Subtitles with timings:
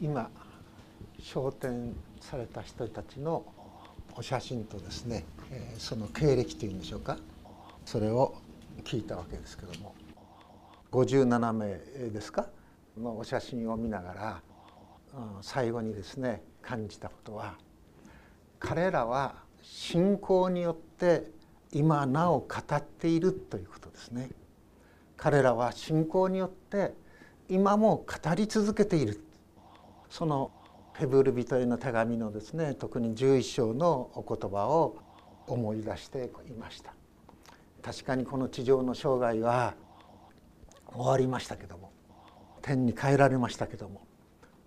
[0.00, 0.30] 今
[1.20, 3.44] 昇天された人たちの
[4.14, 5.24] お写真とですね
[5.78, 7.16] その経歴というんでしょうか
[7.84, 8.34] それを
[8.84, 9.94] 聞いたわけですけども
[10.92, 12.46] 57名ですか
[12.96, 14.42] のお写真を見ながら
[15.42, 17.54] 最後にですね感じたことは
[18.60, 21.30] 彼らは信仰によって
[21.72, 24.30] 今なお語っているということですね。
[25.16, 26.94] 彼らは信仰によって
[27.48, 29.20] 今も語り続けている
[30.10, 30.50] その
[30.94, 34.98] ヘブル人への手紙のですね特に11章のお言葉を
[35.46, 36.92] 思い出していました
[37.82, 39.74] 確かにこの地上の生涯は
[40.92, 41.92] 終わりましたけども
[42.62, 44.02] 天に帰られましたけども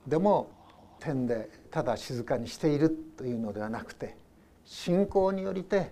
[0.07, 0.51] でも
[0.99, 4.15] 天でただ静かにしているというのではなくて
[4.63, 5.91] 信仰によりて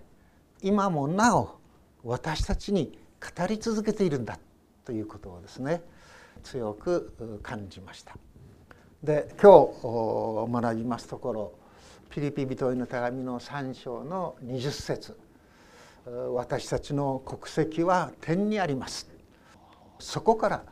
[0.62, 1.60] 今もなお
[2.04, 2.98] 私たちに
[3.38, 4.40] 語り続けているんだ
[4.86, 5.82] ということをですね
[6.44, 8.16] 強く感じました。
[9.04, 9.66] で今
[10.46, 11.54] 日学びますところ
[12.10, 15.18] ピリピ人への手紙の3章の20節。
[16.34, 19.08] 私たちの国籍は天にあります」
[20.00, 20.64] そこから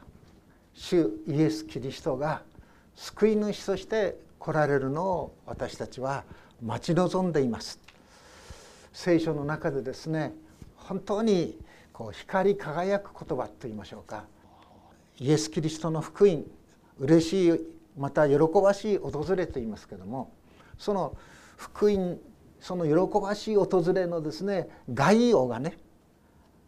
[0.73, 2.41] 主イエス・キリストが
[2.95, 6.25] 救い主として来られるのを私たちは
[6.61, 7.79] 待ち望んでいます。
[8.91, 10.33] 聖書の中でですね
[10.75, 11.57] 本当に
[11.93, 14.25] こう光り輝く言葉といいましょうか。
[15.17, 16.43] イエス・キリストの福音
[16.99, 20.31] 嬉しいまた喜ばしい訪れといいますけども
[20.77, 21.15] その
[21.55, 22.19] 福音
[22.59, 25.77] その喜ばしい訪れのですね概要がね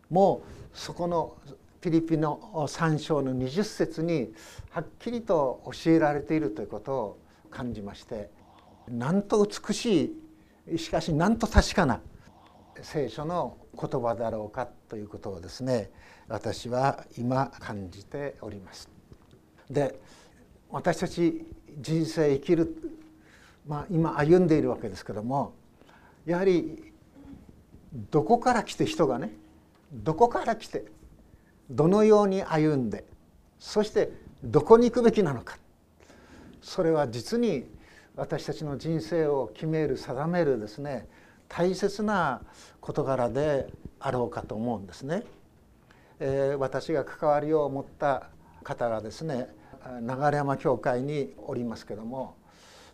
[0.10, 0.42] も
[0.74, 1.38] うそこの
[1.82, 4.34] ピリピの3章の20節に
[4.72, 7.20] はっきりと教えられているということを
[7.50, 8.30] 感じまして
[8.88, 10.16] なんと美し
[10.72, 12.02] いしかしなんと確かな
[12.82, 15.90] 聖書の言葉だろうかということをですね
[16.28, 18.90] 私は今感じております。
[19.70, 20.00] で
[20.72, 21.46] 私たち
[21.80, 22.76] 人生生きる、
[23.68, 25.54] まあ、今歩んでいるわけですけども
[26.26, 26.94] やはり
[28.12, 29.32] どこから来て人がね
[29.92, 30.86] どこから来て
[31.70, 33.06] どのように歩んで
[33.60, 34.12] そして
[34.44, 35.58] どこに行くべきなのか
[36.62, 37.66] それは実に
[38.16, 41.08] 私たちの人生を決める定めるですね
[41.48, 42.42] 大切な
[42.80, 43.68] 事柄で
[44.00, 45.24] あろうかと思うんですね。
[46.20, 48.30] えー、私が関わりを持った
[48.64, 49.48] 方がですね
[50.02, 52.36] 流山教会におりますけども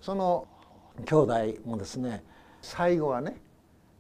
[0.02, 0.48] その
[1.06, 1.34] 兄弟
[1.66, 2.24] もですね
[2.62, 3.38] 最後はね、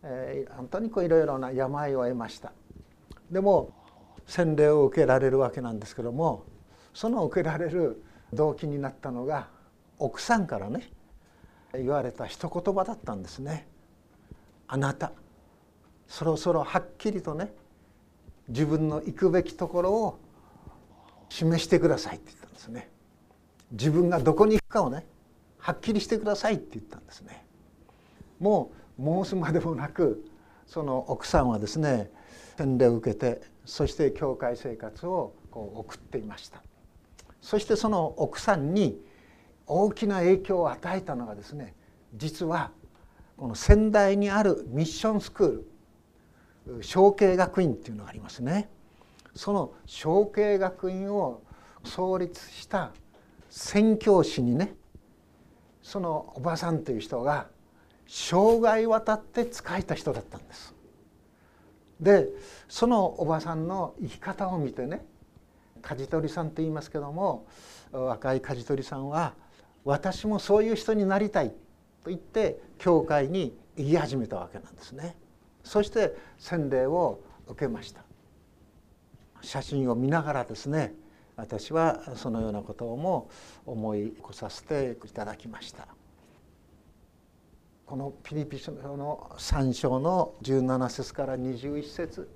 [0.03, 2.51] えー、本当にこういろいろな病を得ました
[3.31, 3.71] でも
[4.27, 6.43] 洗礼を受けられるわけなんですけども
[6.93, 8.03] その受けられる
[8.33, 9.47] 動機になったのが
[9.99, 10.89] 奥さんからね
[11.73, 13.67] 言われた一言葉だったんですね。
[14.67, 15.11] あなた
[16.07, 17.53] そろそろはっきりとね
[18.47, 20.19] 自分の行くべきところを
[21.29, 22.89] 示してくださいって言ったんですね。
[23.71, 25.05] 自分がどこに行くかをね
[25.57, 27.45] はっきりしてくださいって言ったんですね。
[28.39, 30.25] もう申すまでもなく
[30.67, 32.11] その奥さんはですね
[32.57, 36.61] 洗礼を受けてそして教会生活をこう送っていました
[37.41, 38.99] そしてその奥さんに
[39.67, 41.73] 大きな影響を与えたのがですね
[42.13, 42.71] 実は
[43.37, 48.69] この仙台にあるミッションスクール小慶学院っていうのがありますね
[49.35, 51.41] その小慶学院を
[51.83, 52.91] 創立した
[53.49, 54.75] 宣教師にね
[55.81, 57.47] そのおばさんという人が
[58.07, 60.73] 生涯渡って仕えた人だったんです
[61.99, 62.27] で
[62.67, 65.05] そのおばさんの生き方を見てね
[65.81, 67.45] 舵取りさんと言いますけども
[67.91, 69.33] 若い舵取りさんは
[69.83, 75.15] 私もそういう人になりたいと言って教会に言い始めたわけなんですね。
[75.63, 78.04] そして洗礼を受けました
[79.45, 80.93] 写真を見ながらですね
[81.37, 83.29] 私はそのようなことをも
[83.65, 85.87] 思い起こさせていただきました。
[87.85, 92.27] このピリピ書の3章の17節から21節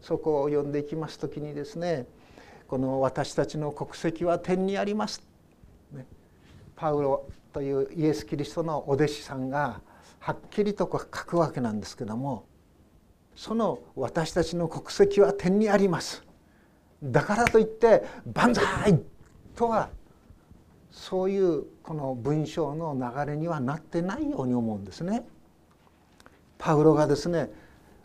[0.00, 2.06] そこを読んでいきます時にですね
[2.66, 5.22] この私たちの国籍は天にあります、
[5.92, 6.06] ね、
[6.74, 9.80] パウロというイエス・キリストのお弟子さんが
[10.18, 12.46] はっきりと書くわけなんですけども
[13.36, 16.29] その私たちの国籍は天にあります。
[17.02, 19.00] だからといって万歳
[19.56, 19.88] とは
[20.90, 25.24] そういうこの文章の流れにはなってないように思うんですね。
[26.58, 27.50] パウロがですね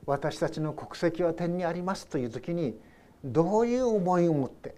[0.05, 2.77] 私たちの国籍は天にありますという時に
[3.23, 4.75] どういう思いを持って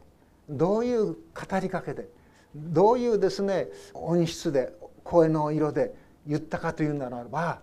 [0.50, 1.16] どういう語
[1.62, 2.08] りかけで
[2.56, 4.74] どういうですね音質で
[5.04, 5.94] 声の色で
[6.26, 7.60] 言ったかというならば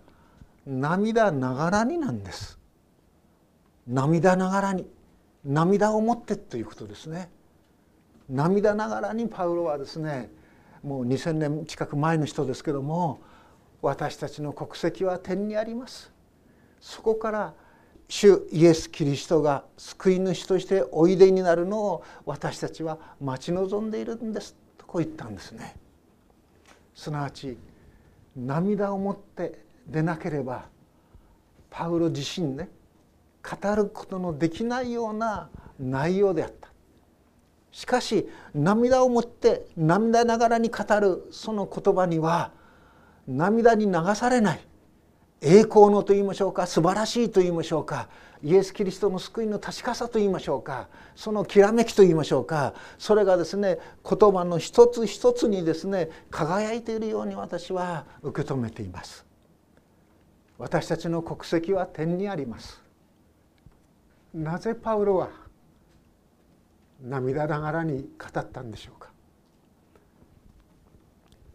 [0.66, 2.58] 涙ながらになんです
[3.86, 4.86] 涙ながらに
[5.44, 7.30] 涙を持ってということですね。
[8.28, 10.30] 涙ながらにパウロはですね
[10.82, 13.20] もう2,000年近く前の人ですけども
[13.82, 16.10] 私たちの国籍は天にあります。
[16.80, 17.54] そこから
[18.08, 24.54] 主イエス・キリストが救い主としておいでになるのを私たちは待ち望んでいるんです。
[24.78, 25.76] とこう言ったんですね。
[26.94, 27.58] すなわち
[28.36, 30.66] 涙を持ってでなければ
[31.70, 32.68] パウロ自身ね
[33.44, 35.48] 語ることのできないような
[35.78, 36.74] 内容であった。
[37.74, 42.52] しかし涙をもって涙ながらに語るその言葉には
[43.26, 44.60] 涙に流されない
[45.40, 48.08] 栄光のと言いましょうか素晴らしいと言いましょうか
[48.44, 59.26] イエス・キリストの救いの確かさと言いましょうかそのきらめきと言いましょうかそれがですね言葉の一つ一つにですね輝いているように私は受け止めています。
[60.58, 62.83] 私たちの国籍は天にあります。
[64.34, 65.30] なぜパウロは
[67.00, 69.10] 涙ながらに語ったんでしょうか？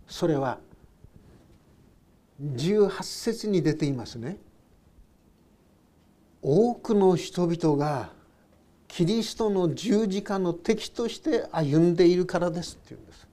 [0.07, 0.59] それは
[2.41, 4.37] 18節に出ていますね。
[6.41, 8.11] 多くの人々が
[8.87, 13.27] キリストの十字架の敵として歩んでいるからですっていうんです。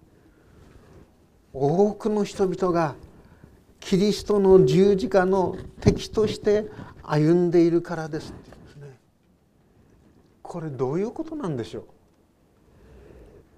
[1.52, 2.96] 多くの人々が
[3.78, 6.68] キリストの十字架の敵として
[7.04, 8.45] 歩んでいるからですって。
[10.46, 11.84] これどういうことなんでしょう？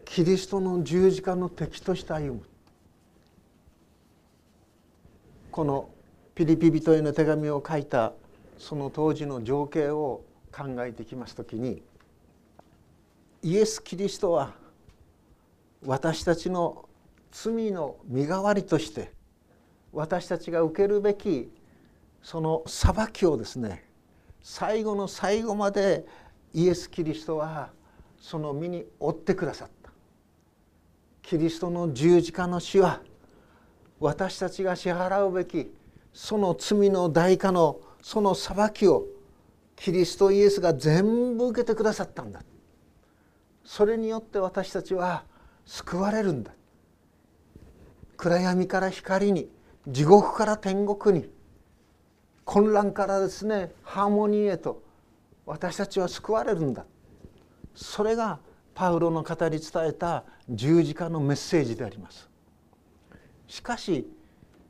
[0.05, 2.43] キリストの十字架の敵として歩む。
[5.51, 5.89] この
[6.35, 8.13] ピリピ人への手紙を書いた
[8.59, 11.83] その当時の情景を考えてきますときに
[13.43, 14.55] イエス・キリストは
[15.85, 16.89] 私たちの
[17.33, 19.13] 罪の身代わりとして
[19.93, 21.51] 私たちが受けるべき
[22.23, 23.85] その裁きをですね
[24.43, 26.07] 最後の最後まで
[26.55, 27.71] イエス・キリストは
[28.19, 29.91] その身に負ってくださった。
[31.23, 33.01] キリストの十字架の死は
[34.01, 35.71] 私たちが支払うべき
[36.13, 39.05] その罪の代価のその裁きを
[39.77, 42.43] キリストイエスが全部受けてくださったんだ。
[43.65, 45.25] それによって私たちは
[45.67, 46.53] 救われるんだ。
[48.17, 49.49] 暗闇から光に
[49.87, 51.31] 地獄から天国に
[52.45, 54.83] 混乱からですねハーモニーへと
[55.49, 56.85] 私たちは救われるんだ。
[57.75, 58.39] それが
[58.75, 62.29] パウロの語り伝えた十字架のメッセージであります。
[63.47, 64.07] しかし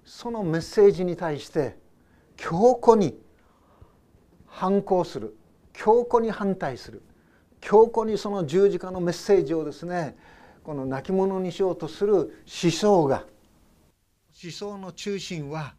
[0.05, 1.77] そのメッセージに対して
[2.37, 3.21] 強固に
[4.47, 5.37] 反抗する
[5.73, 7.03] 強固に反対する
[7.61, 10.17] 強固にその十字架のメッセージをですね
[10.63, 13.25] この亡き者にしようとする思想が
[14.43, 15.75] 思想の中心は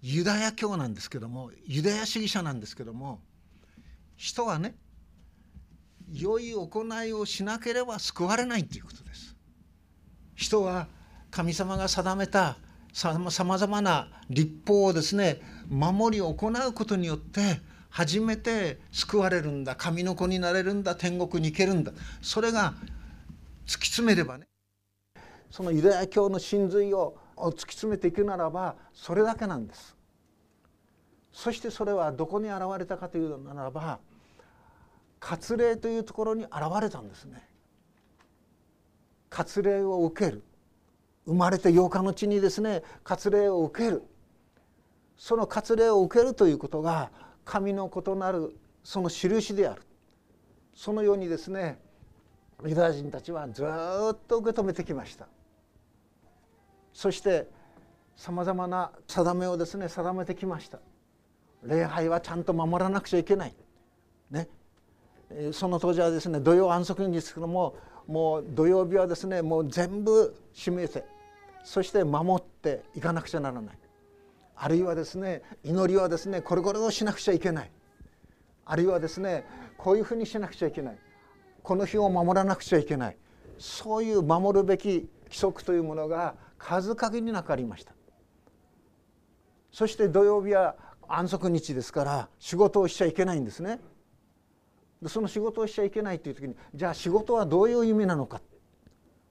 [0.00, 3.20] ユダヤ教なんですけどもユダヤ主義者なんですけども
[4.22, 4.76] 人はね
[6.12, 9.34] 良い行いをしなければ救われないということです。
[10.36, 10.86] 人は
[11.32, 12.56] 神様が定めた
[12.92, 17.60] さまざまな立法をですね守り行うことによって
[17.90, 21.90] 初めて救われるんだ神の子になれるんだ天国に行けるんだ
[22.20, 22.74] それが
[23.66, 24.46] 突き詰めればね
[25.50, 29.96] そのユダヤ教の真髄を突き詰めていくならばそれだけなんです。
[31.32, 33.98] そしてそれはどこに現れたかというならば
[35.22, 37.48] 割礼というところに現れたんですね。
[39.30, 40.42] 割礼を受ける。
[41.24, 44.02] 生まれて8日の地にですね割礼を受ける。
[45.16, 47.12] その割礼を受けるということが
[47.44, 49.82] 神の異なるその印である。
[50.74, 51.78] そのようにですね
[52.64, 55.28] ユダヤ人たちはずっと受け止めてきました。
[56.92, 57.48] そして
[58.16, 60.80] さまざまな定めをですね定めてきました。
[61.62, 63.54] 礼拝はちゃんと守らなくちゃいけない。
[64.32, 64.48] ね。
[65.52, 71.04] その当時はですね土曜安息日ですけどももう土曜日はですねもう全部閉めて
[71.64, 73.78] そして守っていかなくちゃならない。
[74.56, 77.70] あるいはですね祈りはですねこれこれをしなくちゃいけない。
[78.64, 79.44] あるいはですね
[79.76, 80.98] こういうふうにしなくちゃいけない。
[81.62, 83.16] この日を守らなくちゃいけない。
[83.58, 87.92] そういう守るべき規則というものが数限りなくありました。
[89.70, 90.76] そして土曜日は
[91.08, 93.80] 安息日ですから仕事をしちゃいけないんですね。
[95.06, 98.40] その仕事をしちゃいけないという時にじゃあ仕事はどういう意味なのか。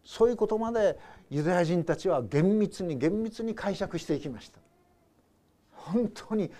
[0.03, 0.97] そういうことまで
[1.29, 4.59] ユダヤ人たちは厳密に厳密に解釈していきました。
[5.71, 6.51] 本当に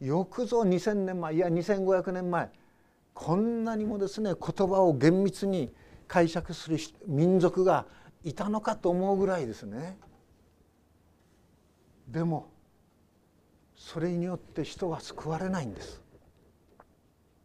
[0.00, 2.50] よくぞ2,000年前いや2,500年前
[3.14, 5.72] こんなにもですね言葉を厳密に
[6.08, 7.86] 解釈する民族が
[8.24, 9.98] いたのかと思うぐらいですね。
[12.08, 12.50] でも
[13.76, 16.02] それによって人は救われないんです。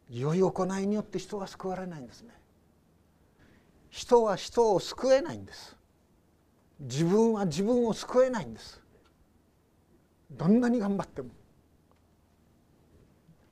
[0.09, 2.33] 良い行いによって人は救われないんですね。
[3.89, 5.75] 人は人を救えないんです。
[6.79, 8.81] 自分は自分を救えないんです。
[10.31, 11.29] どんなに頑張っても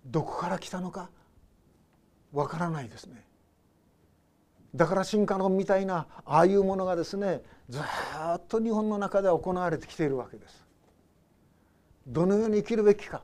[0.06, 1.10] どこから来たのか
[2.32, 3.26] わからないですね。
[4.76, 10.64] だから進化論みたいなああいうものがですねずっと日本の中で行われてきているわけです。
[12.08, 13.24] どのように生きるべきか。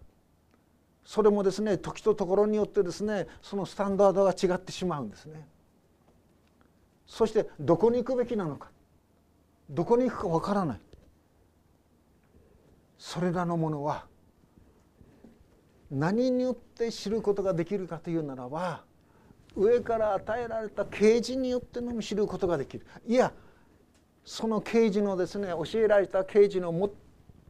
[1.04, 5.48] それもですね時とところによってですねそのスタンダードが違ってしまうんですね。
[7.06, 8.70] そしてどこに行くべきなのか。
[9.70, 10.80] どこに行くかわからない。
[12.98, 14.06] それらのものは
[15.90, 18.84] 何によって知ることができるかというならば
[19.56, 22.86] 上から与えられた啓示によってのみ知ることができる。
[23.08, 23.34] いや
[24.24, 26.92] その啓示のですね教えられた啓示の最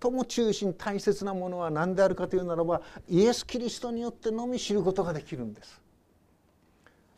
[0.09, 5.81] も中心大切なものは何であるかというならばイエス・キリストによってのみ知ることができるんです。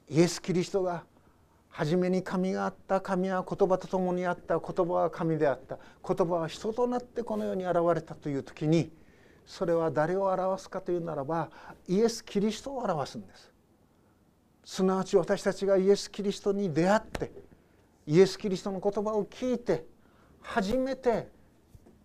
[0.09, 1.03] イエス・キリストが
[1.69, 8.91] 初めに神があった神は言葉と共にあった言葉は神であった言葉は人となってこの世に現れたという時に
[9.45, 11.49] それは誰を表すかというならば
[11.87, 13.51] イエス・キリストを表すんです。
[14.65, 17.31] すなわち私たちがイエス・キリストに出会って
[18.05, 19.85] イエス・キリストの言葉を聞いて
[20.41, 21.27] 初めて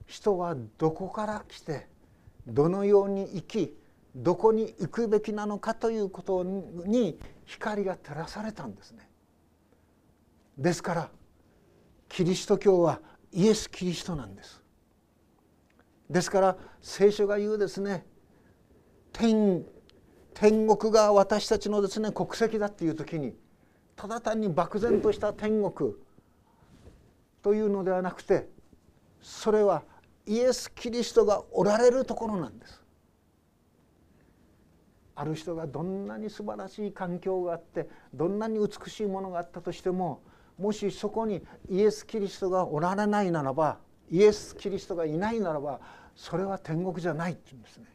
[0.09, 1.87] 人はどこから来て
[2.47, 3.77] どのように生き
[4.17, 9.09] どこに行くべきなのかということに光が照らされたんですね。
[10.57, 11.11] ですから
[12.09, 13.01] キリスト教は
[13.33, 14.63] イエス・キリストなんです。
[16.09, 18.07] ですから聖書が言うですね
[19.13, 19.63] 天
[20.33, 23.35] 天国が私たちのですね国籍だっていう時に
[23.95, 25.93] ただ単に漠然とした天国
[27.43, 28.49] というのではなくて
[29.21, 29.83] それは
[30.29, 32.85] イエス・キリストがおられるところなんです。
[35.15, 40.23] ある人がどんなに素晴らしい環境があってどんなに美しいものがあったとしても
[40.59, 43.79] もしそこにイエス・キリストがおられないならば
[44.11, 45.81] イエス・キリストがいないならば
[46.15, 47.87] それは天国じゃないって言うんですね。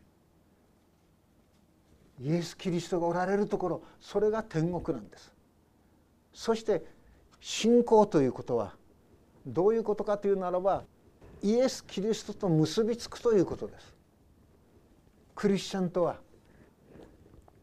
[2.20, 5.32] イエス・キリストがおられるところそれが天国なんです。
[6.34, 6.84] そして
[7.40, 8.74] 信仰ということは
[9.46, 10.84] どういうことかというならば
[11.44, 13.94] イエス・キリストと結びつくということです。
[15.36, 16.18] クリスチャンとは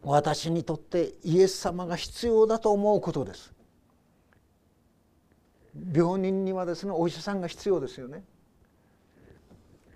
[0.03, 3.53] 私にとってイエス様が必要だと思うことです。
[5.95, 8.23] 病人にはですねお医者さんが必要ですよね。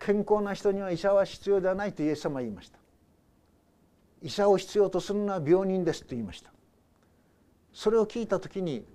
[0.01, 2.79] 健康な人には医者は必要ではないとイエス様は言いました。
[4.23, 6.51] 医者を必要とするのは病人ですと言いました。
[7.75, 8.87] それを聞いた時に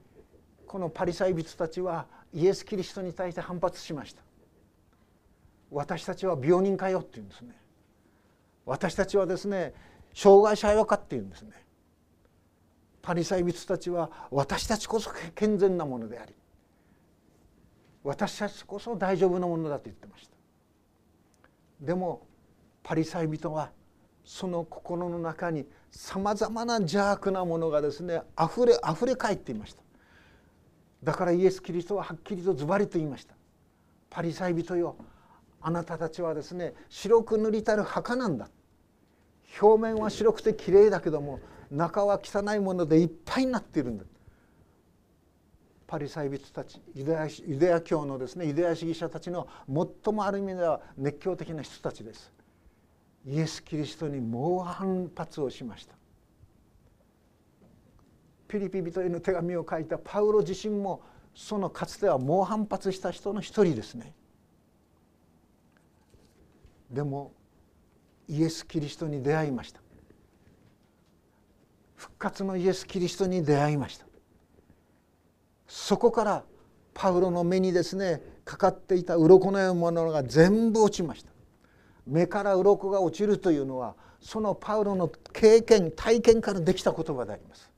[0.65, 4.21] このパリサイ人たちはイエス・キリストに対して反発しました
[5.71, 7.55] 私たちは病人かよって言うんですね。
[8.65, 9.73] 私たちはですね
[10.13, 11.51] 障害者よかって言うんですね。
[13.01, 16.35] パリサイ人たちは私たちこそ健全なものであり
[18.03, 20.35] 私たちこそ大丈夫なものだと言ってました。
[21.81, 22.27] でも
[22.83, 23.71] パリサイ人は
[24.23, 29.81] その心の中にさまざまな邪悪なものがですねあふれあふれ返っていました。
[31.03, 33.33] だからイエス・キリストははっきりとズバリと言いました。
[34.09, 34.95] パリサイ人よ
[35.61, 38.49] あなたたちはですね白く塗りたる墓なんだ。
[39.61, 41.39] 表面は白くてきれいだけども
[41.71, 44.05] 中は汚いものでいっぱいになっているんだ。
[45.87, 52.31] パリサイ人たちユダヤユダヤ教のですねユダヤ主義者たちの最もある意味では熱狂的な人たちです。
[53.25, 55.95] イエス・キリストに猛反発をしました。
[58.47, 61.01] ピリピ人への手紙を書いたパウロ自身も
[61.35, 64.13] そのかつては猛反発した人の一人ですね。
[66.89, 67.31] でも
[68.27, 69.81] イエス・キリストに出会いました。
[71.95, 74.05] 復活のイエス・キリストに出会いました。
[75.67, 76.43] そこから
[76.93, 81.31] パウロの目にですねかかっていた鱗のようなものが全部落ちました。
[82.07, 87.71] 目から鱗が落ちるというのはそのパウロの経験体験からできた言葉であります。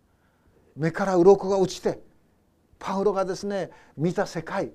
[0.76, 2.00] 目から鱗が落ちて
[2.80, 4.72] パウロがですね見た世界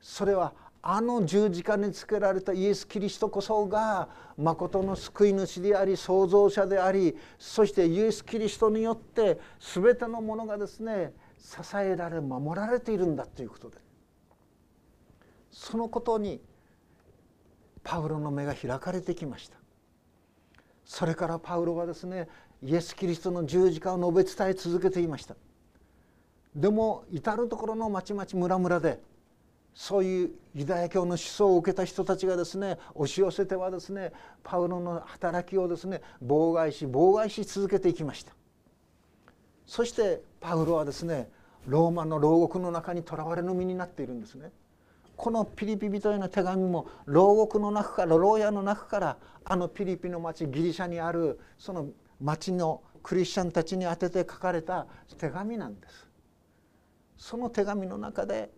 [0.00, 0.52] それは
[0.86, 13.78] あの十字架につけられたイエス・キリストこそがまことの救い主であり創造者でありそしてイエス・キリストによって全てのものがですね支えられ守られているんだということで。
[15.50, 16.42] そのことに
[17.82, 19.56] パウロの目が開かれてきました。
[20.84, 22.28] それからパウロはですね
[22.62, 25.34] イエス・キリストの十字架を述べ伝え続けていました。
[26.54, 29.00] でも至る所の町々村々で
[29.74, 34.12] そういうユダヤ教の思想を受けた人たちがですね押し寄せてはですね
[34.44, 38.32] パウロの働きをですね妨害し妨害し続けていきました。
[39.66, 41.28] そしてパウロはですね
[41.66, 44.52] ローマの牢獄の中にとらわれの身になっているんですね。
[45.16, 51.88] このピリピ人への手紙も牢獄の中から牢屋の中からあのピリピの町ギリシャにあるその
[52.20, 54.86] 町のクリスチャンたちに宛てて書かれた
[55.18, 56.08] 手紙なんです。
[57.16, 58.50] その手紙の中で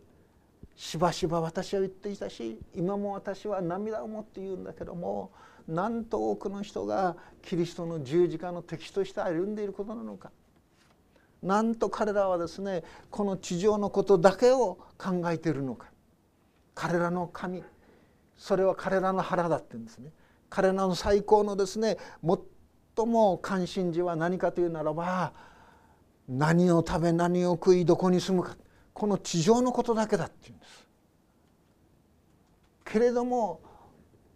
[0.76, 5.32] しばしば私は言っていたし今も私は涙を持って言うんだけども
[5.66, 10.30] なんと多くの人がキリストの十字架の敵として歩んでいることなのか。
[11.42, 15.90] なんと彼らはですねこの地上のことだけを考えているのか。
[16.74, 17.64] 彼らの神。
[18.36, 20.10] それは彼らの腹だって言うんですね。
[20.48, 21.96] 彼らの最高のですね
[22.96, 25.32] 最も関心事は何かというならば
[26.28, 28.56] 何を食べ何を食いどこに住むか。
[28.96, 30.88] この地上のことだけだっていうんです。
[32.82, 33.60] けれども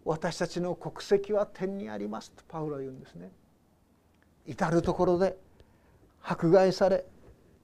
[0.05, 3.31] 私たちの国籍は天にありますとパウロは言うんですね。
[4.45, 5.35] 至る所で
[6.21, 7.05] 迫害され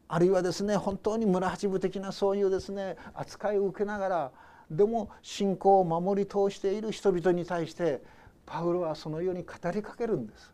[0.08, 4.32] あるいはですね本当に村八分的なそういうですね扱いを受けながら
[4.72, 8.02] でも信仰を守り通している人々に対して
[8.48, 10.52] パウロはそのように語りかけるんです。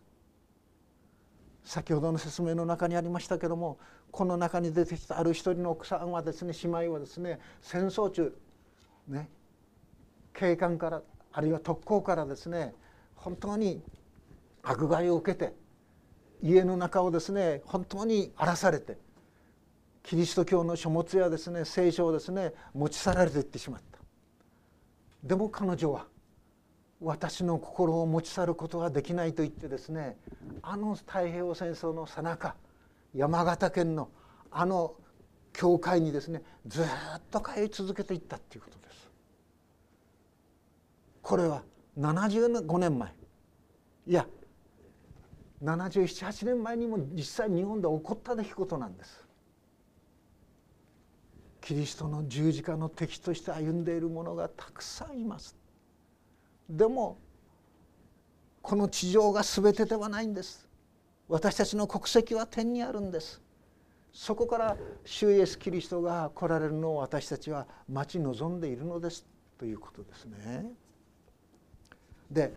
[1.64, 3.78] 先ほどの説明の中にありましたけども
[4.14, 8.32] この中に出てきたある一人の奥さんはですね姉妹はですね戦争中
[9.08, 9.28] ね
[10.36, 11.02] 警官から
[11.32, 12.76] あるいは特攻からですね
[13.16, 13.82] 本当に
[14.62, 15.54] 迫害を受けて
[16.44, 19.00] 家の中をですね本当に荒らされて
[20.04, 23.98] キリスト教の書物やですね聖書をですね持ち去られていってしまった。
[25.24, 26.06] でも彼女は
[27.02, 30.18] 私の心を持ち去ることはできないと言ってですね
[30.62, 32.56] あの太平洋戦争のさなか
[33.14, 34.10] 山形県の
[34.52, 34.96] あの
[35.52, 36.86] 教会にですねずっ
[37.30, 39.10] と通い続けていったっていうことです。
[41.22, 41.64] これは
[41.98, 43.14] 75年前。
[44.06, 44.28] いや
[45.64, 49.24] 778年前にも実際日本で起こった出来事なんです。
[51.62, 55.56] キリストの十字架の敵として歩んでいる者がたくさんいます。
[56.70, 57.18] でも
[58.62, 60.68] この地上が全てではないんです。
[61.28, 63.42] 私たちの国籍は天にあるんです
[64.14, 69.26] そこから主イエス・キリストが来られるのを私たちは待ち望んでいるのです
[69.58, 70.66] ということですね。
[72.30, 72.54] で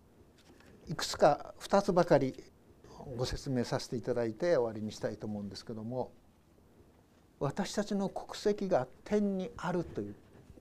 [0.89, 2.45] いくつか2つばかり
[3.17, 6.13] ご説明させていただいて終わりにしたいと思うんですけども
[7.39, 10.15] 私たちの国籍が天にあるという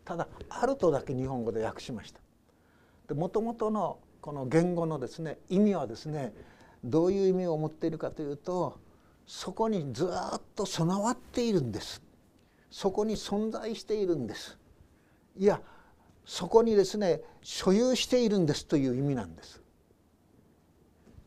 [0.04, 3.16] ただ「ある」とだけ日本語で訳しました。
[3.16, 6.34] もともとのこの言語のですね意味はですね
[6.86, 8.80] どういう意味を持っているかというと
[9.26, 12.02] そこにずっと備わっているんです。
[12.70, 14.58] そこに存在しているんです。
[15.38, 15.62] いや
[16.26, 19.62] そこにですね所有しているんですという意味なんです。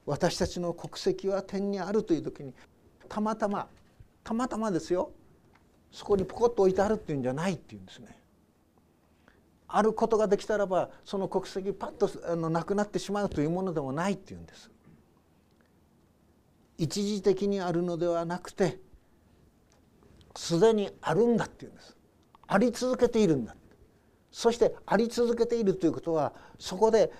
[0.07, 2.55] 私たちの国籍は天にあるという時に
[3.09, 3.69] たまたま
[4.23, 5.11] たまたまですよ。
[5.91, 8.17] そこにポコッと置いてあるっていうんじゃないっていうんですね。
[9.67, 14.71] あることができたらばその国籍パッとあのなくなってしまうというものでもないっていうんです。
[16.79, 18.79] 一時的にあるのではなくて
[20.37, 21.97] すでにあるんだっていうんです。
[22.47, 23.55] あり続けているんだ
[24.31, 27.13] そしてあり続けているということはそこで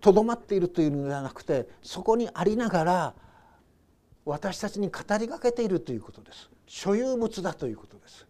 [0.00, 3.14] とどまっているというのではなくてそこにありながら
[4.24, 6.50] 私たちに語りかけているということです。
[6.66, 8.26] 所有物だということです。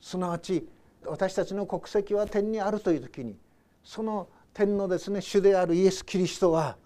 [0.00, 0.68] すなわち
[1.04, 3.36] 私たちの国籍は天にあるという時に
[3.82, 6.76] その天のですね主であるイエス・キリストは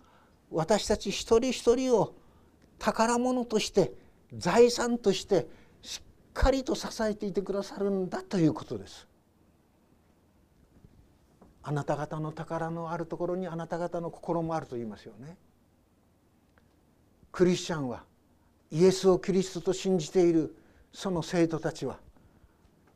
[0.50, 2.14] 私たち一人一人を
[2.78, 3.92] 宝物として
[4.36, 5.46] 財産として
[5.82, 9.06] しっかりと支えていてくださるんだということです。
[11.62, 15.36] あなた方の宝のあるところにあなた方の心もあると言いますよね。
[17.32, 18.04] クリスチャンは
[18.70, 20.56] イエスをキリストと信じている
[20.92, 21.98] その生徒たちは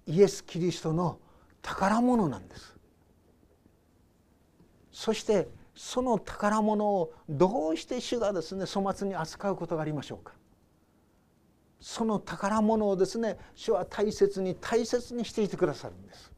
[0.07, 1.19] イエス・キリストの
[1.63, 2.75] 宝物なんです
[4.93, 5.49] そして
[5.83, 10.35] その宝物をどうして主がですね粗末に扱うことがありましょうか？
[11.81, 16.31] その宝物をですね主は大切に大切にしていてくださるんです。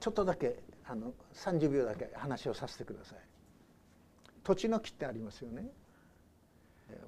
[0.00, 3.18] ちょっとだけあの30秒だけ話をさせてください。
[4.42, 5.68] 土地の木ってありますよね。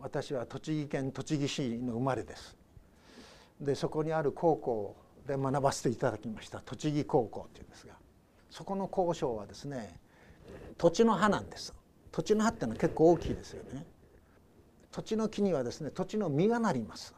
[0.02, 2.54] 私は栃木県栃木市の生まれです。
[3.58, 6.60] でそこにある高校で学ばせていただきました。
[6.60, 7.94] 栃木高校っていうんですが
[8.50, 9.98] そこの校章はですね
[10.78, 11.74] 土地の葉なんです。
[12.12, 13.84] 土地の葉っていうのは結構大きいですよね。
[14.90, 17.14] 土地の木にはですね土地の実がなります。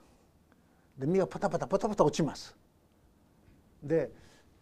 [0.98, 2.56] で実がパタパタパタパタ落ちます。
[3.82, 4.10] で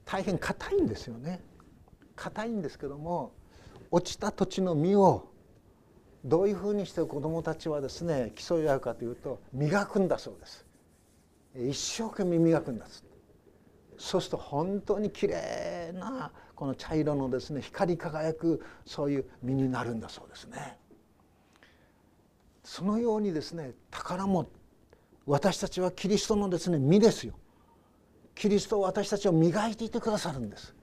[0.04, 1.40] 大変硬いんですよね。
[2.16, 3.32] 硬いんですけども
[3.90, 5.28] 落ちた土地の実を
[6.24, 10.66] どういうふうにして子どもたちはですね競い合うかというと磨くんだそうです。
[11.56, 13.07] 一生懸命磨くんだそう。
[13.98, 20.78] そうすると本当にきれいなこの茶色のですね光り輝くそういう実になるんだそうですね。
[22.64, 24.48] そのようにですね宝物
[25.26, 27.34] 私たちはキリストのですね実ですよ。
[28.34, 30.74] キリストは私たちを磨いていてくださるんです。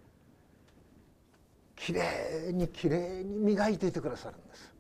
[1.76, 4.74] きれいにきれいに磨いていてくださるんです。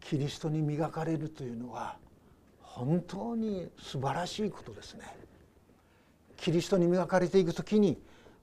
[0.00, 1.96] キリストに磨かれるというのは
[2.60, 5.19] 本当に素晴らしいことですね。
[6.40, 8.00] キリストに磨かれていく時に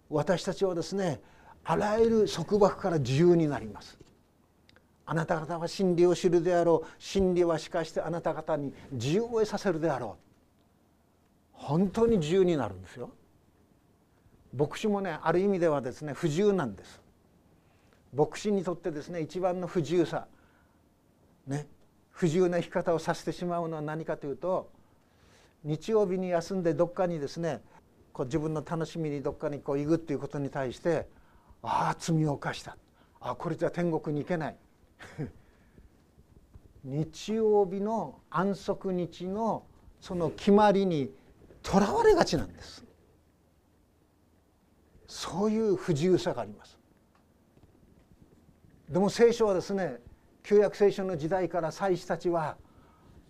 [0.09, 1.19] 私たちはですね
[1.63, 3.97] あらゆる束縛から自由になります。
[5.05, 10.23] あなた方は真理を知るであろう真理はしかしてあなた方に自由を得させるであろう
[11.53, 13.09] 本当に自由になるんですよ。
[14.55, 17.01] 牧師もねある意味ではですね不自由なんです。
[18.13, 20.27] 牧師にとってですね一番の不自由さ
[21.47, 21.67] ね
[22.11, 24.69] 不自由な生き方をさせてしまうのは何かというと
[25.63, 27.61] 日曜日に休んでどっかにですね
[28.17, 31.07] こう自分の楽しみにどっかにこう行くっていうことに対して
[31.61, 32.75] ああ罪を犯した。
[33.21, 34.57] あこれじゃ天国に行けない。
[36.83, 39.67] 日曜日の安息日の
[40.01, 41.13] その決まりに
[41.61, 42.83] とらわれがちなんです。
[45.05, 46.79] そういう不自由さがあります。
[48.89, 49.99] でも聖書はですね
[50.41, 52.57] 旧約聖書の時代から祭司たちは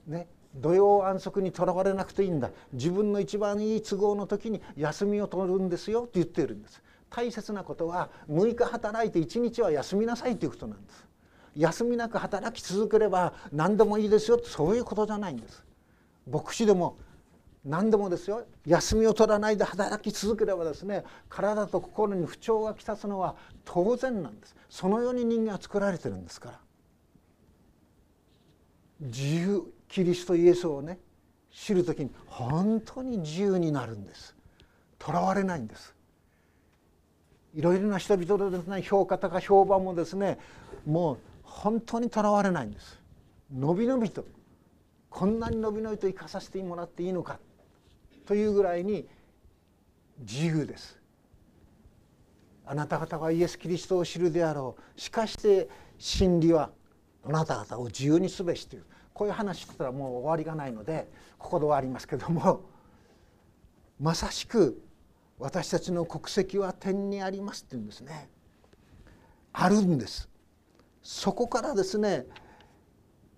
[0.06, 2.52] ね土曜安息にとらわれなくていいんだ。
[2.74, 6.82] 自分の一番いい都合の時に休みを取るんですよって言っているんです。
[7.10, 11.08] 大切なことは6日働いて1日は休みなさいということなんです。
[11.56, 15.64] 休みなく働き続ければ何でもいいですよそういうことじゃないんです。
[16.30, 16.98] 牧師でも
[17.64, 18.46] 何でもですよ。
[18.66, 24.56] 休みを取らないで働き続ければですね体と心に不調がきたすのは当然なんです。
[24.70, 26.60] そのように人間は作られてるんですから。
[29.00, 29.74] 自由。
[29.88, 31.00] キリストイエスをね
[31.52, 34.36] 知る時に本当に自由になるんです。
[35.00, 35.96] とらわれないんです。
[37.54, 40.38] いろいろな人々のですね評価とか評判もですね
[40.86, 43.00] もう本当にとらわれないんです。
[43.52, 44.26] のびのびと
[45.10, 47.40] こんなにのびのびと生かさせてもらっていいのか
[48.26, 49.08] というぐらいに
[50.20, 51.00] 自由です。
[52.66, 55.00] あなた方はイエス・キリストを知るであろう。
[55.00, 56.70] しかして真理は
[57.26, 58.86] あなた方を自由にすべしという。
[59.18, 62.62] こういう話してたらもう終わりがないのでここで終わりますけども
[64.00, 64.80] まさしく
[65.40, 68.30] 私たちの国籍は天にありますって言うんですね。
[69.54, 70.30] あるんです。
[71.02, 72.28] そこからですね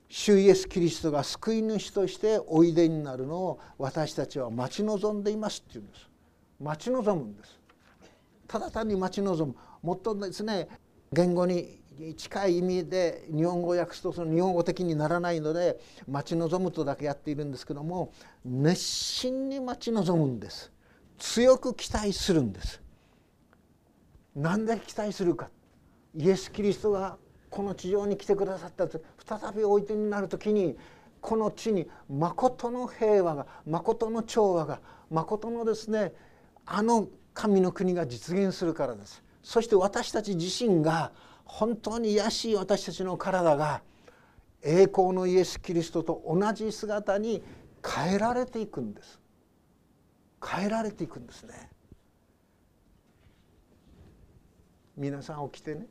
[0.10, 6.10] 主イエス・キリストが救い主としておいでになるのを私たちは待ち望んでいますっていうんです。
[6.60, 7.58] 待ち望むんです。
[8.50, 9.58] ただ単に待ち望む。
[9.82, 10.68] もっとですね
[11.14, 11.80] 言語に
[12.16, 18.14] 近い意味で日本語を訳すとその日本語的にならないので待ち望むとだけやっているんですけども
[18.46, 20.72] 熱心に待ち望むんです。
[21.18, 22.82] 強く期待するんです。
[24.36, 25.50] なんで期待するか。
[26.16, 27.18] イエス・キリストが
[27.50, 30.78] この地上に来てくださったと再びおいでになる時に
[31.20, 36.14] この地に誠の平和が誠の調和が誠のですね
[36.66, 39.22] あの神の国が実現するからです。
[39.44, 41.12] そして私たち自身が
[41.52, 43.82] 本当に卑しい私たちの体が
[44.62, 47.42] 栄光のイエス・キリストと同じ姿に
[47.84, 49.20] 変えられていくんです。
[50.46, 51.70] 変えられていくんですね。
[54.96, 55.88] 皆さん起きてね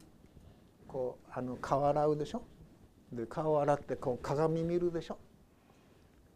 [0.87, 2.43] こうあの顔洗うでしょ？
[3.13, 5.19] で顔洗ってこう鏡見るでしょ？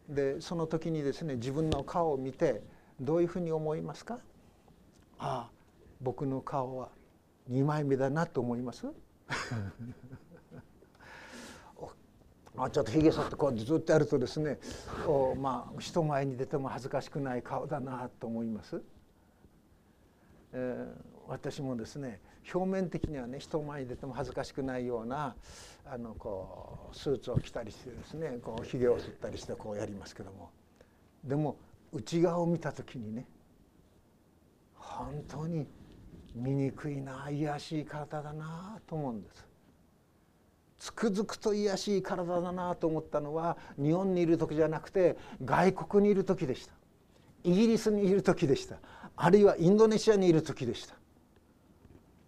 [0.09, 2.61] でその時にですね自分の顔を見て
[2.99, 4.19] どういうふうに思いますか
[5.17, 5.51] ああ
[6.01, 6.89] 僕の顔は
[7.47, 8.87] 二枚目だなと思います
[12.55, 14.59] あちょっとひげ剃ってこうずっとやるとですね
[15.07, 18.81] おまあ人前に出ても恥ずかしくない顔だなと思います。
[20.53, 20.91] えー、
[21.27, 22.21] 私もですね
[22.53, 25.35] 表面的にはね人前に出ても恥ずかしくないような
[25.85, 30.51] あのこうスーツを着たりしてですねこうひげを剃ったりしてこうやりますけども
[31.23, 31.57] でも
[31.91, 33.25] 内側を見た時にね
[34.75, 35.65] 本当に
[36.35, 39.47] 醜いな卑しい体だなと思うんです。
[40.79, 45.15] つくづくと卑しい体だなと思ったのは日本にいる時じゃなくて
[45.45, 46.73] 外国にいる時でした。
[47.43, 48.77] イギリスにいる時でした。
[49.15, 50.95] あるいはインドネシアにいる時でした。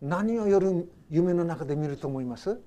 [0.02, 2.60] 何を夜夢の中で見ると思います？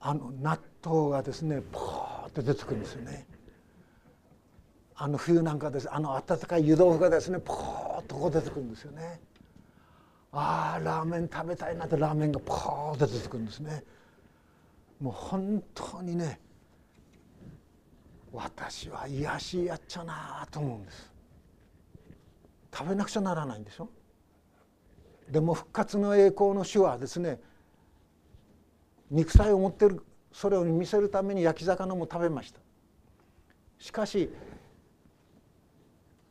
[0.00, 3.26] あの納豆がですねポーッと出てくるんですよね。
[4.96, 9.20] あの冬なんかですあの温かい湯豆腐がですねポーッとこう出てくるんですよね。
[10.36, 13.84] ああラーメン食べたいなってラーメンがポーッと出てくるんですね。
[15.00, 16.40] もう本当にね
[18.32, 21.12] 私は癒しやっちゃなと思うんです。
[22.76, 23.88] 食べなくちゃならないんでしょ？
[25.30, 27.40] でも復活の栄光の主はですね。
[29.10, 32.58] 肉体を持ってるそれを見せるために焼き魚も食べました。
[33.78, 34.32] しかし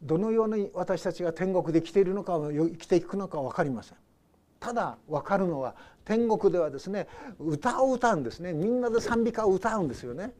[0.03, 3.97] どのように私たちが天国で生きているのか生きていくのか分かりません。
[4.59, 7.07] ただ分かるのは天国ではですね
[7.39, 8.53] 歌を歌うんですね。
[8.53, 10.33] みんなで賛美歌を歌うんですよね。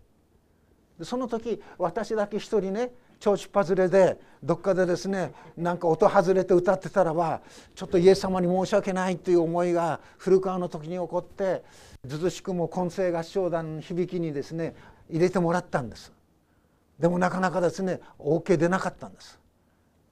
[1.02, 7.42] その時私だけ一人ね調子外れでどっかでですねなんか音外れて歌ってたらば
[7.74, 11.64] ちょっとイエス様に申し訳ないという思いが古川の時に起こって
[12.06, 14.76] ずずしくも混声合唱団の響きにですね
[15.10, 16.12] 入れてもらったんです。
[17.00, 19.40] でもなかなかですね OK 出なかったんです。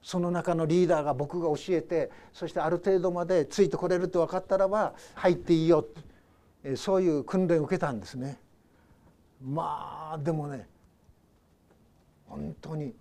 [0.04, 5.86] その中のリーダーが僕が教えてそしてある程度までついてこれると分かったらば入っていいよ
[6.76, 8.40] そういう訓練を受けたんですね。
[9.44, 10.68] まあでもね
[12.28, 12.94] 本当に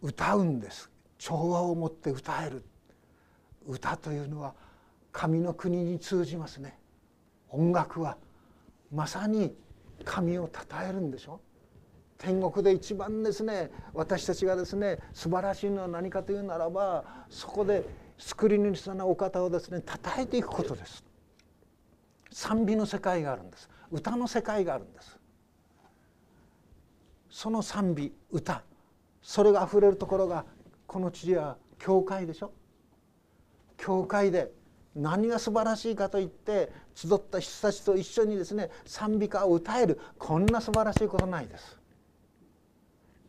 [0.00, 0.90] 歌うんです。
[1.18, 2.64] 調和を持って歌える。
[3.66, 4.54] 歌というのは
[5.12, 6.78] 神の国に通じますね。
[7.50, 8.16] 音楽は
[8.92, 9.54] まさに
[10.04, 11.40] 神を称えるんでしょ。
[12.18, 17.84] 天国で一番ですね私たちがですね素晴らしいのは何かというならばそこで
[18.18, 21.04] 救り主さんなお方をですね称えていくことです。
[22.30, 23.70] 賛美の世界があるんです。
[23.90, 25.16] 歌の世界があるんです。
[27.30, 28.62] その賛美歌。
[29.22, 30.44] それがあふれるところが
[30.86, 32.52] この地は教会でしょ。
[33.76, 34.50] 教会で
[34.96, 40.00] 何が素晴らしいかといって集った人たちと一緒にですね賛美歌を歌える。
[40.18, 41.77] こんな素晴らしいことないです。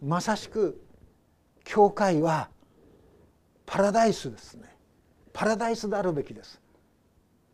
[0.02, 0.82] まさしく
[1.64, 2.50] 教会は
[3.66, 4.76] パラダイスですね。
[5.34, 6.62] パラダイスであるべきです。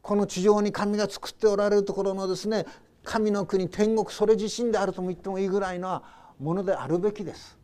[0.02, 2.66] この地上に神が作っておられるところのですね
[3.04, 6.04] 神の国天国それ自身であるとも言ってもいいぐらいの
[6.40, 7.58] ものであるべきです。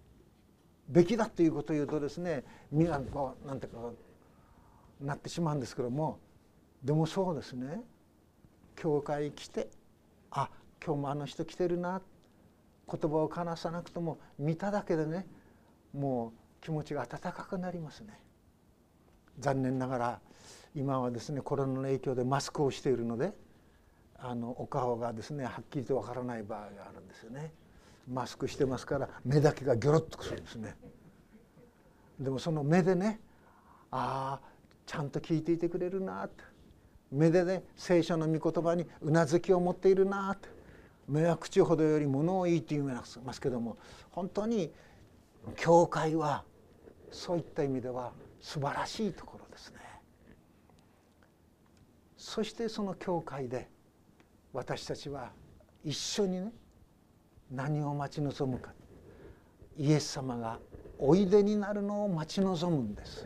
[0.89, 3.80] べきだということを言うとですね身がこうなんていうか
[5.00, 6.20] なってしまうんですけども
[6.84, 7.82] でもそうですね。
[8.76, 9.70] 教会来て
[10.32, 10.50] あ
[10.84, 12.02] 今日もあの人来てるな
[12.89, 15.28] 言葉を話さなくとも見ただけでね
[15.94, 18.20] もう気持ちが温かくなりますね。
[19.39, 20.20] 残念ながら
[20.76, 23.34] 今はですねコロナの影響でマスクをしているので
[24.17, 27.54] あのお顔がですねはっきりとわからない場合があるんですよね。
[28.08, 30.76] マスクしてますから目だけがギョロッとするんですね。
[32.20, 33.20] でもその目でね
[33.89, 34.48] ああ
[34.86, 36.44] ちゃんと聞いていてくれるなって。
[37.12, 40.61] 目でね聖書の御言葉にうなずきを持っているなって。
[41.08, 43.78] 目は口ほどより物をいいって言いますけども
[44.12, 44.72] 本当に
[45.56, 46.44] 教会は
[47.12, 49.78] そういった意味では素晴らしいところですね。
[52.18, 53.70] そしてその教会で
[54.54, 55.32] 私たちは
[55.84, 56.52] 一緒にね
[57.52, 58.72] 何を待ち望むか。
[59.78, 60.60] イエス様が
[61.00, 63.26] おいでになるのを待ち望むんです。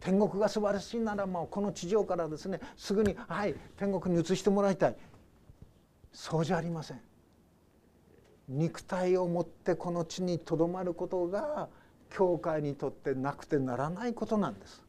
[0.00, 4.96] 天国が素晴らしいならもうこの地上からですねすぐにはい天国に移してもらいたい。
[6.14, 7.00] そうじゃありません。
[8.48, 11.68] 肉体を持ってこの地にとどまることが
[12.08, 14.82] 教会にとってなくてならないことなんです。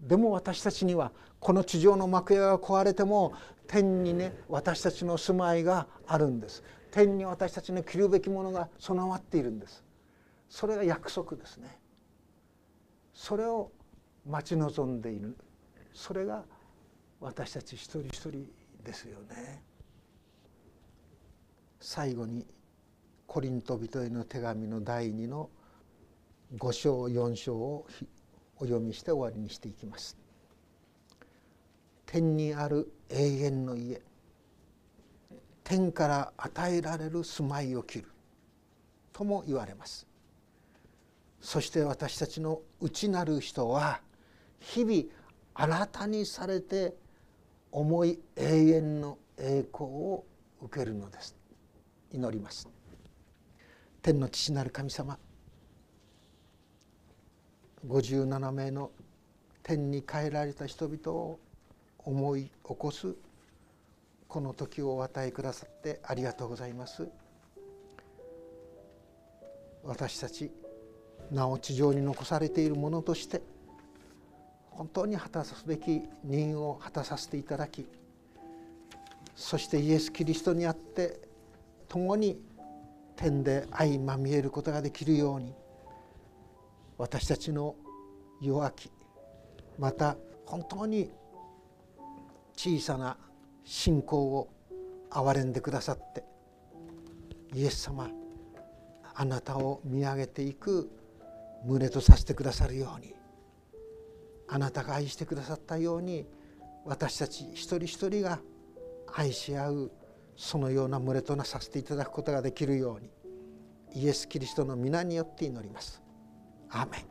[0.00, 3.32] でも私たちにはこの地上の幕屋が壊れても
[3.68, 6.64] 天にね私たちの住まいがあるんです。
[6.90, 9.84] 天に私たちの着るべきものが備わっているんです。
[10.48, 11.78] それが約束ですね。
[13.14, 13.70] それを
[14.26, 15.36] 待ち望んでいる。
[15.94, 16.44] それが
[17.20, 18.46] 私たち一人一人
[18.82, 19.62] ですよね。
[21.80, 22.46] 最後に
[23.26, 25.48] コリント人への手紙の第2の
[26.56, 27.86] 5章4章を
[28.56, 30.16] お読みして終わりにしていきます。
[32.04, 34.02] 天にある永遠の家。
[35.64, 38.08] 天から与えられる住まいを切る。
[39.12, 40.06] とも言われます。
[41.40, 44.00] そして私たちの内なる人は
[44.58, 45.04] 日々
[45.54, 46.94] 新たにされて
[47.72, 50.24] 重い永遠の栄光を
[50.60, 51.39] 受けるのです。
[52.12, 52.68] 祈ります
[54.02, 55.18] 天の父なる神様
[57.86, 58.90] 57名の
[59.62, 61.38] 天に帰られた人々を
[61.98, 63.14] 思い起こす
[64.28, 67.08] この時をお与えくださってありがとうございます。
[69.84, 70.50] 私たち
[71.30, 73.42] なお地上に残されているものとして
[74.70, 77.86] 本当に果たすべき任を果たさせていただき
[79.36, 81.29] そしてイエス・キリストにあって
[81.90, 82.40] 共に
[83.16, 85.52] 天で相まみえることができるように
[86.96, 87.74] 私たちの
[88.40, 88.90] 弱き
[89.76, 91.10] また本当に
[92.56, 93.18] 小さな
[93.64, 94.48] 信仰を
[95.10, 96.22] 憐れんでくださって
[97.54, 98.08] イエス様
[99.14, 100.88] あなたを見上げていく
[101.66, 103.14] 群れとさせてくださるように
[104.48, 106.26] あなたが愛してくださったように
[106.84, 108.38] 私たち一人一人が
[109.12, 109.92] 愛し合う
[110.40, 113.10] そのような群れとなさせていただくことができるように
[113.92, 116.02] イエス・キリストの皆によって祈ります。
[116.70, 117.09] アーメン